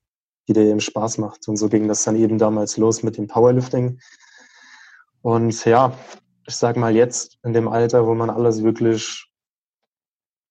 [0.49, 1.47] die dir eben Spaß macht.
[1.47, 3.97] Und so ging das dann eben damals los mit dem Powerlifting.
[5.21, 5.97] Und ja,
[6.45, 9.25] ich sag mal jetzt in dem Alter, wo man alles wirklich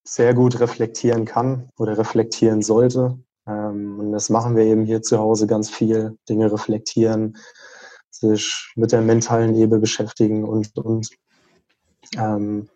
[0.02, 3.18] sehr gut reflektieren kann oder reflektieren sollte.
[3.46, 6.16] Ähm, und das machen wir eben hier zu Hause ganz viel.
[6.28, 7.36] Dinge reflektieren,
[8.10, 11.10] sich mit der mentalen Ebene beschäftigen und, und
[12.16, 12.68] ähm,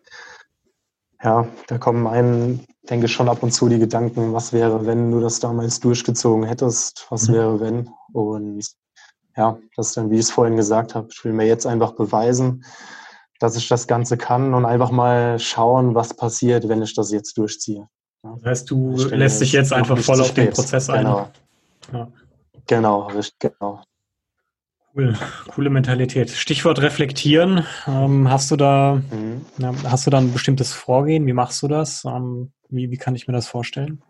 [1.21, 5.11] ja, da kommen einen, denke ich, schon ab und zu die Gedanken, was wäre, wenn
[5.11, 7.33] du das damals durchgezogen hättest, was mhm.
[7.33, 7.89] wäre, wenn.
[8.13, 8.65] Und
[9.35, 11.93] ja, das ist dann, wie ich es vorhin gesagt habe, ich will mir jetzt einfach
[11.93, 12.63] beweisen,
[13.39, 17.37] dass ich das Ganze kann und einfach mal schauen, was passiert, wenn ich das jetzt
[17.37, 17.87] durchziehe.
[18.21, 21.05] Das heißt, du lässt dich jetzt einfach voll auf den Prozess ein.
[21.05, 21.31] Genau.
[21.93, 22.07] Ja.
[22.67, 23.81] Genau, richtig, genau.
[24.95, 25.15] Cool,
[25.53, 26.29] coole Mentalität.
[26.31, 27.65] Stichwort reflektieren.
[27.87, 29.45] Ähm, hast du da, mhm.
[29.57, 31.25] ja, hast du da ein bestimmtes Vorgehen?
[31.27, 32.03] Wie machst du das?
[32.05, 34.01] Ähm, wie, wie kann ich mir das vorstellen?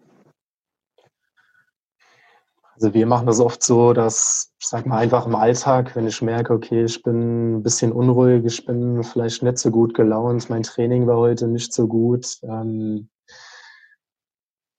[2.76, 6.22] Also wir machen das oft so, dass, ich sag mal, einfach im Alltag, wenn ich
[6.22, 10.64] merke, okay, ich bin ein bisschen unruhig, ich bin vielleicht nicht so gut gelaunt, mein
[10.64, 13.10] Training war heute nicht so gut, ähm,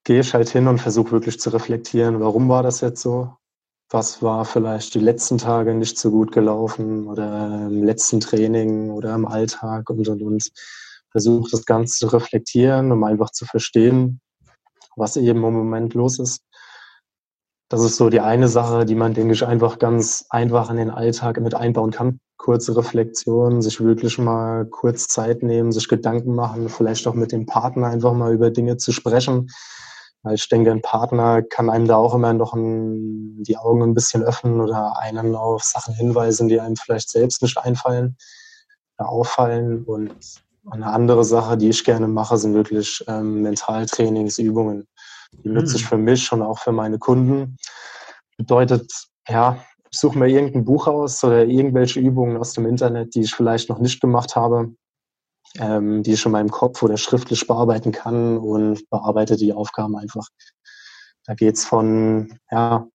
[0.04, 3.36] gehe ich halt hin und versuche wirklich zu reflektieren, warum war das jetzt so?
[3.90, 9.14] was war vielleicht die letzten Tage nicht so gut gelaufen oder im letzten Training oder
[9.14, 10.50] im Alltag und und und.
[11.10, 14.20] versuche das Ganze zu reflektieren, um einfach zu verstehen,
[14.94, 16.42] was eben im Moment los ist.
[17.68, 20.90] Das ist so die eine Sache, die man, denke ich, einfach ganz einfach in den
[20.90, 22.20] Alltag mit einbauen kann.
[22.36, 27.46] Kurze Reflexion, sich wirklich mal kurz Zeit nehmen, sich Gedanken machen, vielleicht auch mit dem
[27.46, 29.50] Partner einfach mal über Dinge zu sprechen.
[30.22, 33.94] Weil ich denke, ein Partner kann einem da auch immer noch ein, die Augen ein
[33.94, 38.16] bisschen öffnen oder einen auf Sachen hinweisen, die einem vielleicht selbst nicht einfallen,
[38.98, 39.84] auffallen.
[39.84, 40.14] Und
[40.70, 44.86] eine andere Sache, die ich gerne mache, sind wirklich ähm, Mentaltrainingsübungen.
[45.44, 45.88] Die nutze ich hm.
[45.88, 47.56] für mich und auch für meine Kunden.
[48.36, 48.92] Bedeutet,
[49.26, 49.58] ja,
[49.90, 53.68] ich suche mir irgendein Buch aus oder irgendwelche Übungen aus dem Internet, die ich vielleicht
[53.70, 54.72] noch nicht gemacht habe,
[55.58, 60.28] ähm, die ich in meinem Kopf oder schriftlich bearbeiten kann und bearbeite die Aufgaben einfach.
[61.26, 62.86] Da geht's von, ja,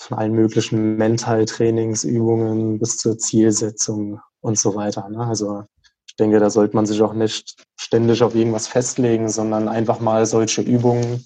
[0.00, 5.08] von allen möglichen Mentaltrainingsübungen bis zur Zielsetzung und so weiter.
[5.08, 5.24] Ne?
[5.24, 5.64] Also
[6.06, 10.26] ich denke, da sollte man sich auch nicht ständig auf irgendwas festlegen, sondern einfach mal
[10.26, 11.24] solche Übungen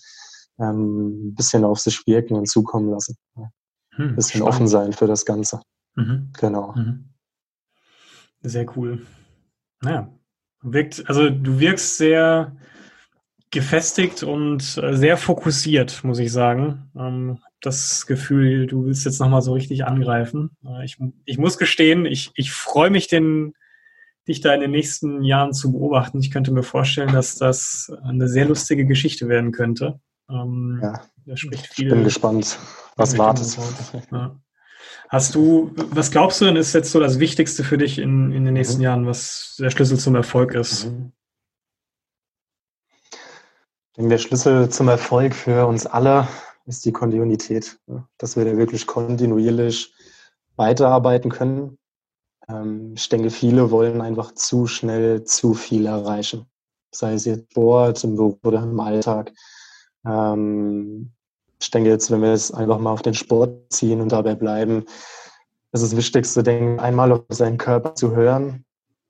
[0.58, 3.16] ähm, ein bisschen auf sich wirken und zukommen lassen.
[3.36, 3.50] Ein
[3.90, 4.54] hm, bisschen spannend.
[4.54, 5.60] offen sein für das Ganze.
[5.94, 6.32] Mhm.
[6.38, 6.72] Genau.
[6.74, 7.10] Mhm.
[8.42, 9.06] Sehr cool.
[9.80, 10.12] Naja,
[10.64, 12.56] wirkt, also du wirkst sehr
[13.50, 16.90] gefestigt und äh, sehr fokussiert, muss ich sagen.
[16.96, 20.50] Ähm, das Gefühl, du willst jetzt nochmal so richtig angreifen.
[20.66, 23.54] Äh, ich, ich muss gestehen, ich, ich freue mich, den,
[24.26, 26.18] dich da in den nächsten Jahren zu beobachten.
[26.18, 30.00] Ich könnte mir vorstellen, dass das eine sehr lustige Geschichte werden könnte.
[30.28, 32.58] Ähm, ja, ich bin gespannt,
[32.96, 33.56] was wartet.
[34.10, 34.36] Ja.
[35.14, 38.44] Hast du, was glaubst du denn, ist jetzt so das Wichtigste für dich in, in
[38.44, 38.82] den nächsten mhm.
[38.82, 40.86] Jahren, was der Schlüssel zum Erfolg ist?
[40.86, 41.12] Mhm.
[43.12, 46.26] Ich denke, der Schlüssel zum Erfolg für uns alle
[46.66, 47.78] ist die Kontinuität,
[48.18, 49.94] dass wir da wirklich kontinuierlich
[50.56, 51.78] weiterarbeiten können.
[52.48, 56.46] Ähm, ich denke, viele wollen einfach zu schnell zu viel erreichen,
[56.90, 59.30] sei es jetzt Sport, im Beruf oder im Alltag.
[60.04, 61.13] Ähm,
[61.64, 64.84] ich denke jetzt, wenn wir es einfach mal auf den Sport ziehen und dabei bleiben,
[65.72, 68.66] ist das Wichtigste, denke einmal auf seinen Körper zu hören.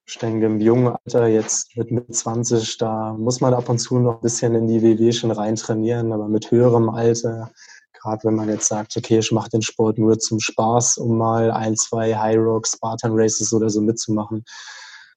[0.07, 3.99] Ich denke, im jungen Alter, jetzt mit Mitte 20, da muss man ab und zu
[3.99, 7.51] noch ein bisschen in die WW schon rein trainieren, aber mit höherem Alter,
[7.93, 11.51] gerade wenn man jetzt sagt, okay, ich mache den Sport nur zum Spaß, um mal
[11.51, 14.45] ein, zwei High Rock, Spartan Races oder so mitzumachen,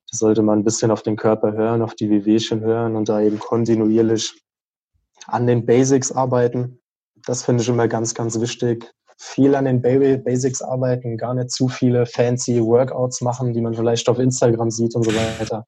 [0.10, 3.10] da sollte man ein bisschen auf den Körper hören, auf die WW schon hören und
[3.10, 4.42] da eben kontinuierlich
[5.28, 6.80] an den Basics arbeiten.
[7.28, 8.90] Das finde ich immer ganz, ganz wichtig.
[9.18, 14.08] Viel an den Basics arbeiten, gar nicht zu viele fancy Workouts machen, die man vielleicht
[14.08, 15.68] auf Instagram sieht und so weiter.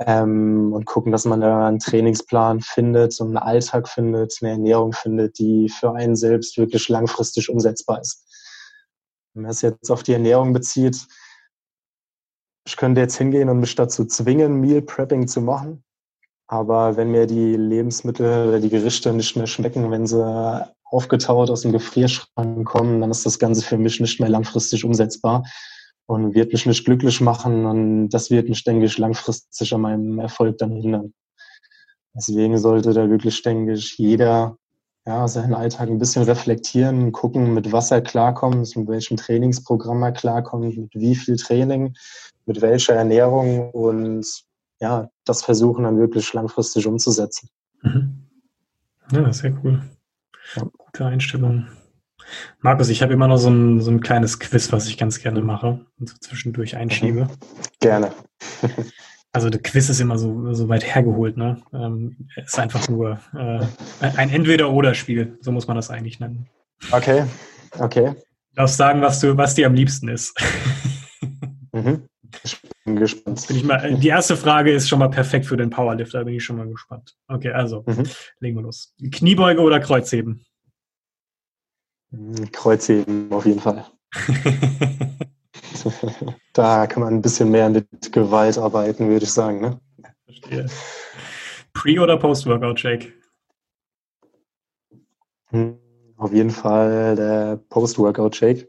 [0.00, 4.92] Ähm, und gucken, dass man da einen Trainingsplan findet und einen Alltag findet, eine Ernährung
[4.92, 8.26] findet, die für einen selbst wirklich langfristig umsetzbar ist.
[9.34, 11.06] Wenn man es jetzt auf die Ernährung bezieht,
[12.66, 15.84] ich könnte jetzt hingehen und mich dazu zwingen, Meal Prepping zu machen.
[16.48, 21.62] Aber wenn mir die Lebensmittel oder die Gerichte nicht mehr schmecken, wenn sie aufgetaut aus
[21.62, 25.44] dem Gefrierschrank kommen, dann ist das Ganze für mich nicht mehr langfristig umsetzbar
[26.06, 27.64] und wird mich nicht glücklich machen.
[27.66, 31.14] Und das wird mich, denke ich, langfristig an meinem Erfolg dann hindern.
[32.14, 34.56] Deswegen sollte da wirklich, denke ich, jeder
[35.06, 40.12] ja, seinen Alltag ein bisschen reflektieren, gucken, mit was er klarkommt, mit welchem Trainingsprogramm er
[40.12, 41.94] klarkommt, mit wie viel Training,
[42.46, 44.26] mit welcher Ernährung und
[44.80, 47.48] ja, das versuchen dann wirklich langfristig umzusetzen.
[47.82, 48.26] Mhm.
[49.12, 49.82] Ja, sehr cool.
[50.56, 50.62] Ja.
[50.78, 51.66] Gute Einstellung.
[52.60, 55.40] Markus, ich habe immer noch so ein, so ein kleines Quiz, was ich ganz gerne
[55.42, 57.28] mache und so zwischendurch einschiebe.
[57.80, 58.12] Gerne.
[59.32, 61.62] Also der Quiz ist immer so, so weit hergeholt, ne?
[61.72, 63.64] Ähm, ist einfach nur äh,
[64.00, 66.48] ein Entweder-Oder-Spiel, so muss man das eigentlich nennen.
[66.90, 67.22] Okay,
[67.78, 68.06] okay.
[68.06, 70.34] Du darfst sagen, was du, was dir am liebsten ist.
[71.72, 72.08] Mhm.
[72.96, 73.46] Gespannt.
[73.48, 76.34] Bin ich mal, die erste Frage ist schon mal perfekt für den Powerlifter, da bin
[76.34, 77.16] ich schon mal gespannt.
[77.28, 78.04] Okay, also, mhm.
[78.40, 78.94] legen wir los.
[79.12, 80.44] Kniebeuge oder Kreuzheben?
[82.10, 83.86] Hm, Kreuzheben auf jeden Fall.
[86.52, 89.60] da kann man ein bisschen mehr mit Gewalt arbeiten, würde ich sagen.
[89.60, 89.80] Ne?
[90.24, 90.66] Verstehe.
[91.72, 93.12] Pre- oder Post-Workout-Shake?
[95.46, 95.78] Hm,
[96.16, 98.68] auf jeden Fall der Post-Workout-Shake.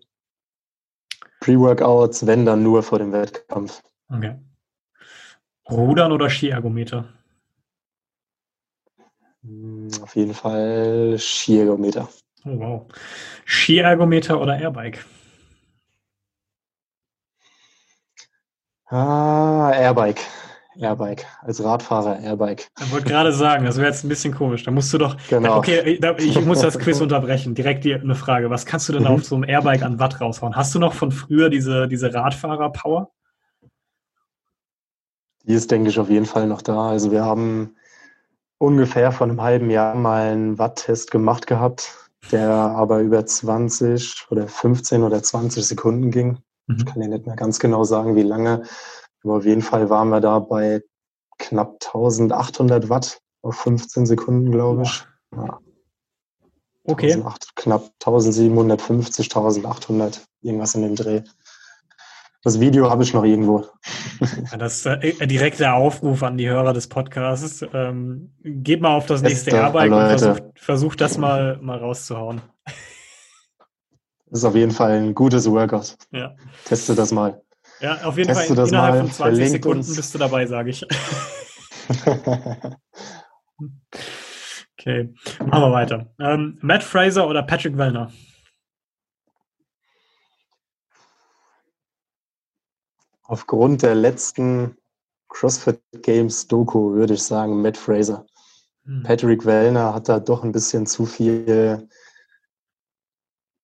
[1.41, 3.81] Pre-Workouts, wenn dann nur vor dem Wettkampf.
[4.11, 4.35] Okay.
[5.69, 7.07] Rudern oder Skiergometer?
[9.43, 12.09] Hm, auf jeden Fall Skiergometer.
[12.45, 12.87] Oh, wow.
[13.45, 15.05] Skiergometer oder Airbike?
[18.87, 20.21] Ah, Airbike.
[20.77, 21.25] Airbike.
[21.41, 22.67] Als Radfahrer Airbike.
[22.79, 24.63] Ich wollte gerade sagen, das wäre jetzt ein bisschen komisch.
[24.63, 25.15] Da musst du doch.
[25.29, 25.57] Genau.
[25.57, 27.55] Okay, ich muss das Quiz unterbrechen.
[27.55, 28.49] Direkt die, eine Frage.
[28.49, 29.09] Was kannst du denn mhm.
[29.09, 30.55] auf so einem Airbike an Watt raushauen?
[30.55, 33.11] Hast du noch von früher diese, diese Radfahrer-Power?
[35.43, 36.89] Die ist, denke ich, auf jeden Fall noch da.
[36.89, 37.75] Also wir haben
[38.57, 44.47] ungefähr vor einem halben Jahr mal einen Watt-Test gemacht gehabt, der aber über 20 oder
[44.47, 46.37] 15 oder 20 Sekunden ging.
[46.67, 46.75] Mhm.
[46.77, 48.63] Ich kann ja nicht mehr ganz genau sagen, wie lange.
[49.23, 50.83] Aber auf jeden Fall waren wir da bei
[51.37, 55.05] knapp 1800 Watt auf 15 Sekunden, glaube ich.
[55.35, 55.59] Ja.
[56.83, 57.13] Okay.
[57.13, 61.21] 1800, knapp 1750, 1800, irgendwas in dem Dreh.
[62.43, 63.65] Das Video habe ich noch irgendwo.
[64.57, 67.63] Das äh, direkter Aufruf an die Hörer des Podcasts.
[67.73, 72.41] Ähm, geht mal auf das nächste Airbike und versucht, versucht das mal, mal rauszuhauen.
[74.27, 75.97] Das ist auf jeden Fall ein gutes Workout.
[76.11, 76.35] Ja.
[76.65, 77.41] Teste das mal.
[77.79, 79.95] Ja, auf jeden Teste Fall innerhalb mal, von 20 Sekunden uns.
[79.95, 80.83] bist du dabei, sage ich.
[84.79, 86.07] okay, machen wir weiter.
[86.19, 88.11] Ähm, Matt Fraser oder Patrick Wellner?
[93.31, 94.75] Aufgrund der letzten
[95.29, 98.25] CrossFit Games Doku würde ich sagen Matt Fraser.
[98.83, 99.03] Hm.
[99.03, 101.87] Patrick Wellner hat da doch ein bisschen zu viel,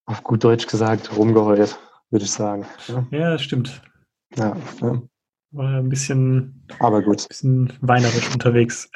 [0.05, 1.77] auf gut Deutsch gesagt, rumgeheult,
[2.11, 2.65] würde ich sagen.
[3.11, 3.81] Ja, das stimmt.
[4.37, 5.01] Ja, ja.
[5.51, 7.23] War ein bisschen, Aber gut.
[7.23, 8.89] Ein bisschen weinerisch unterwegs.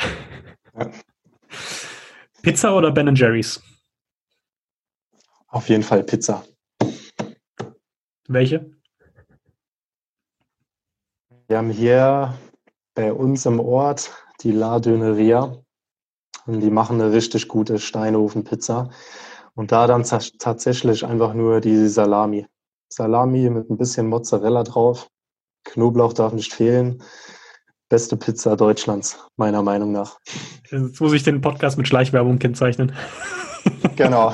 [0.73, 0.89] Ja.
[2.43, 3.61] Pizza oder Ben Jerry's?
[5.47, 6.45] Auf jeden Fall Pizza.
[8.29, 8.80] Welche?
[11.51, 12.33] Wir haben hier
[12.95, 14.09] bei uns im Ort
[14.39, 15.57] die La Döneria
[16.45, 18.89] und die machen eine richtig gute Steinofenpizza.
[19.55, 22.47] Und da dann tatsächlich einfach nur die Salami.
[22.87, 25.09] Salami mit ein bisschen Mozzarella drauf.
[25.65, 27.03] Knoblauch darf nicht fehlen.
[27.89, 30.19] Beste Pizza Deutschlands, meiner Meinung nach.
[30.69, 32.93] Jetzt muss ich den Podcast mit Schleichwerbung kennzeichnen.
[33.97, 34.31] genau.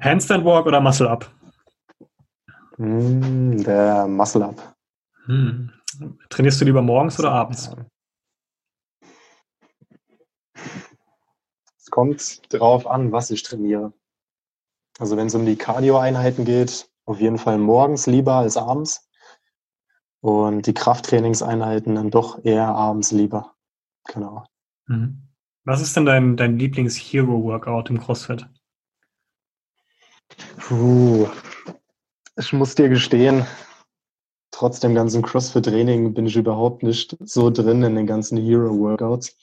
[0.00, 1.30] Handstand Walk oder Muscle Up?
[2.76, 4.76] Hm, der Muscle Up.
[5.26, 5.72] Hm.
[6.28, 7.70] Trainierst du lieber morgens oder abends?
[11.78, 13.92] Es kommt drauf an, was ich trainiere.
[14.98, 19.08] Also wenn es um die Cardio-Einheiten geht, auf jeden Fall morgens lieber als abends.
[20.20, 23.54] Und die Krafttrainingseinheiten dann doch eher abends lieber.
[24.12, 24.44] Genau.
[24.86, 25.22] Mhm.
[25.64, 28.46] Was ist denn dein, dein Lieblings-Hero-Workout im CrossFit?
[30.58, 31.28] Puh,
[32.38, 33.46] ich muss dir gestehen,
[34.50, 39.36] trotz dem ganzen CrossFit-Training bin ich überhaupt nicht so drin in den ganzen Hero-Workouts.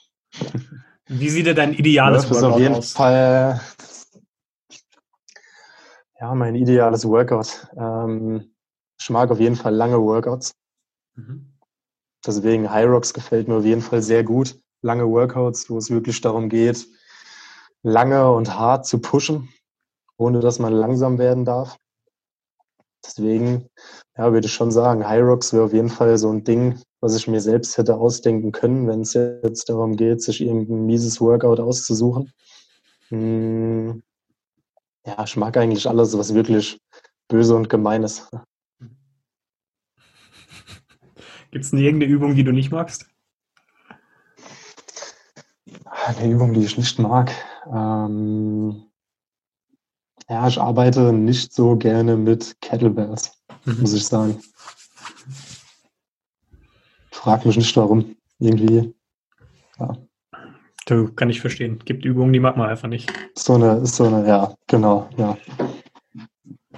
[1.08, 2.53] Wie sieht denn dein ideales Workout aus?
[2.53, 2.91] auf jeden aus?
[2.93, 3.62] Fall,
[6.19, 7.67] ja, mein ideales Workout.
[7.75, 8.53] Ähm,
[8.99, 10.56] ich mag auf jeden Fall lange Workouts.
[11.15, 11.53] Mhm.
[12.25, 14.58] Deswegen High Rocks gefällt mir auf jeden Fall sehr gut.
[14.82, 16.88] Lange Workouts, wo es wirklich darum geht,
[17.82, 19.49] lange und hart zu pushen,
[20.17, 21.77] ohne dass man langsam werden darf.
[23.06, 23.70] Deswegen,
[24.18, 27.16] ja, würde ich schon sagen, High Rocks wäre auf jeden Fall so ein Ding, was
[27.16, 31.60] ich mir selbst hätte ausdenken können, wenn es jetzt darum geht, sich irgendein mieses Workout
[31.60, 32.32] auszusuchen.
[33.10, 34.04] Hm,
[35.06, 36.80] ja, ich mag eigentlich alles, was wirklich
[37.28, 38.30] böse und gemein ist.
[41.52, 43.06] Gibt es denn irgendeine Übung, die du nicht magst?
[45.86, 47.32] Eine Übung, die ich nicht mag.
[47.72, 48.86] Ähm,
[50.29, 53.81] ja, ich arbeite nicht so gerne mit Kettlebells, mhm.
[53.81, 54.39] muss ich sagen.
[57.12, 58.15] Frag mich nicht warum.
[58.39, 58.93] Irgendwie.
[59.79, 59.97] Ja.
[60.86, 61.79] Du, kann ich verstehen.
[61.86, 63.12] Gibt Übungen, die mag man einfach nicht.
[63.38, 65.38] So eine, so eine, ja, genau, ja.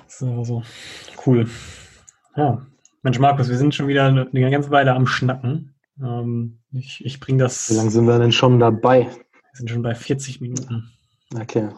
[0.08, 0.64] So, so.
[1.26, 1.50] Cool.
[2.36, 2.66] Ja.
[3.02, 5.76] Mensch, Markus, wir sind schon wieder eine, ganze Weile am Schnacken.
[6.02, 7.70] Ähm, ich ich bringe das.
[7.70, 9.06] Wie lange sind wir denn schon dabei?
[9.06, 10.92] Wir sind schon bei 40 Minuten.
[11.40, 11.70] Okay.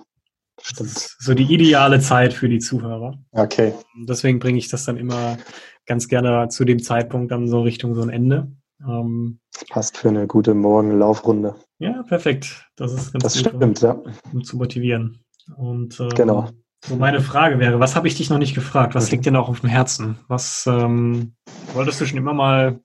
[0.62, 1.16] Stimmt.
[1.20, 3.18] so die ideale Zeit für die Zuhörer.
[3.32, 3.74] Okay.
[4.08, 5.38] Deswegen bringe ich das dann immer
[5.86, 8.52] ganz gerne zu dem Zeitpunkt dann so Richtung so ein Ende.
[8.82, 9.40] Ähm,
[9.70, 11.56] Passt für eine gute Morgenlaufrunde.
[11.80, 12.68] Ja, perfekt.
[12.76, 14.02] Das ist ganz das gut, stimmt, um, ja.
[14.34, 15.24] um zu motivieren.
[15.56, 16.50] Und ähm, genau.
[16.86, 18.94] So meine Frage wäre, was habe ich dich noch nicht gefragt?
[18.96, 20.20] Was liegt dir noch auf dem Herzen?
[20.28, 21.36] Was ähm,
[21.74, 22.80] wolltest du schon immer mal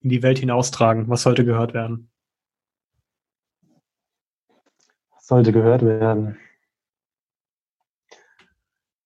[0.00, 1.08] in die Welt hinaustragen?
[1.08, 2.09] Was sollte gehört werden?
[5.30, 6.36] Sollte gehört werden.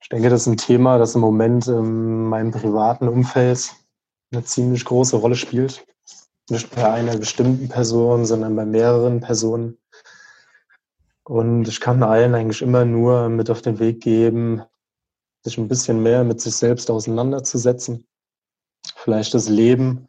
[0.00, 3.74] Ich denke, das ist ein Thema, das im Moment in meinem privaten Umfeld
[4.32, 5.86] eine ziemlich große Rolle spielt.
[6.48, 9.76] Nicht bei einer bestimmten Person, sondern bei mehreren Personen.
[11.24, 14.62] Und ich kann allen eigentlich immer nur mit auf den Weg geben,
[15.42, 18.06] sich ein bisschen mehr mit sich selbst auseinanderzusetzen.
[18.96, 20.08] Vielleicht das Leben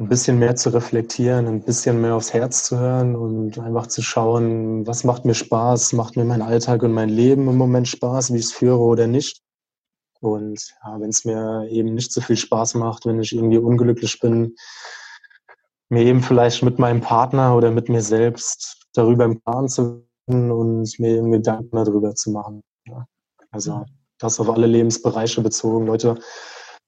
[0.00, 4.00] ein bisschen mehr zu reflektieren, ein bisschen mehr aufs Herz zu hören und einfach zu
[4.00, 8.32] schauen, was macht mir Spaß, macht mir mein Alltag und mein Leben im Moment Spaß,
[8.32, 9.42] wie ich es führe oder nicht.
[10.20, 14.20] Und ja, wenn es mir eben nicht so viel Spaß macht, wenn ich irgendwie unglücklich
[14.20, 14.54] bin,
[15.88, 20.52] mir eben vielleicht mit meinem Partner oder mit mir selbst darüber im Plan zu werden
[20.52, 22.62] und mir eben Gedanken darüber zu machen.
[22.86, 23.06] Ja.
[23.50, 23.84] Also
[24.18, 25.86] das auf alle Lebensbereiche bezogen.
[25.86, 26.18] Leute,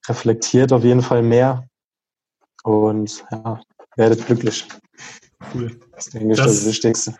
[0.09, 1.70] reflektiert auf jeden Fall mehr
[2.65, 3.61] und ja,
[3.97, 4.67] werdet glücklich.
[5.55, 5.79] Cool.
[5.93, 7.15] Das denke ich das, das Wichtigste.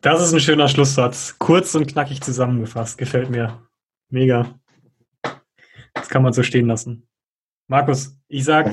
[0.00, 1.34] Das ist ein schöner Schlusssatz.
[1.38, 2.96] Kurz und knackig zusammengefasst.
[2.98, 3.68] Gefällt mir.
[4.10, 4.58] Mega.
[5.94, 7.06] Das kann man so stehen lassen.
[7.68, 8.70] Markus, ich sage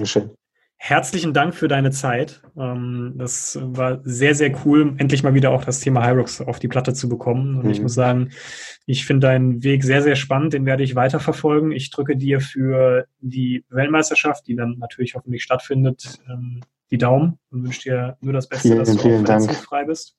[0.87, 2.43] herzlichen Dank für deine Zeit.
[2.55, 6.67] Ähm, das war sehr, sehr cool, endlich mal wieder auch das Thema Hyrox auf die
[6.67, 7.57] Platte zu bekommen.
[7.57, 7.71] Und mhm.
[7.71, 8.29] ich muss sagen,
[8.85, 10.53] ich finde deinen Weg sehr, sehr spannend.
[10.53, 11.71] Den werde ich weiterverfolgen.
[11.71, 16.61] Ich drücke dir für die Weltmeisterschaft, die dann natürlich hoffentlich stattfindet, ähm,
[16.91, 19.55] die Daumen und wünsche dir nur das Beste, vielen, dass du Dank.
[19.55, 20.15] frei bist.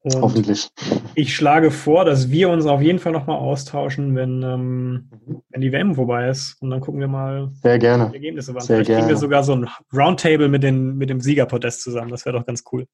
[0.00, 0.70] Und Hoffentlich.
[1.14, 5.37] Ich schlage vor, dass wir uns auf jeden Fall nochmal austauschen, wenn, ähm, mhm.
[5.58, 6.56] Wenn die WM vorbei ist.
[6.60, 8.08] Und dann gucken wir mal, Sehr gerne.
[8.10, 8.62] die Ergebnisse waren.
[8.62, 9.02] Sehr Vielleicht gerne.
[9.02, 12.10] kriegen wir sogar so ein Roundtable mit, den, mit dem Siegerpodest zusammen.
[12.10, 12.86] Das wäre doch ganz cool.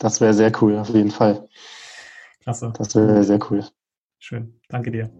[0.00, 1.46] Das wäre sehr cool, auf jeden Fall.
[2.42, 2.72] Klasse.
[2.78, 3.64] Das wäre sehr cool.
[4.18, 4.54] Schön.
[4.68, 5.10] Danke dir.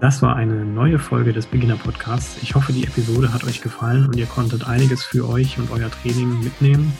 [0.00, 2.42] Das war eine neue Folge des Beginner Podcasts.
[2.42, 5.90] Ich hoffe, die Episode hat euch gefallen und ihr konntet einiges für euch und euer
[5.90, 6.92] Training mitnehmen.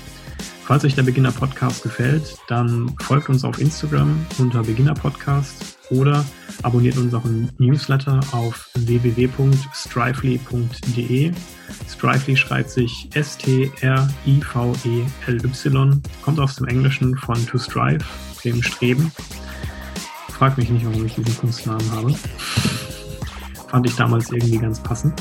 [0.63, 6.25] Falls euch der Beginner Podcast gefällt, dann folgt uns auf Instagram unter Beginner Podcast oder
[6.63, 11.33] abonniert unseren Newsletter auf www.strively.de.
[11.89, 18.05] Strively schreibt sich S-T-R-I-V-E-L-Y, kommt aus dem Englischen von to strive,
[18.45, 19.11] dem Streben.
[20.29, 22.15] Frag mich nicht, warum ich diesen Kunstnamen habe.
[23.69, 25.21] Fand ich damals irgendwie ganz passend.